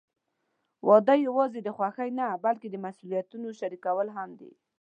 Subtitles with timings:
[0.87, 4.51] واده یوازې د خوښۍ نه، بلکې د مسوولیتونو شریکول هم دي.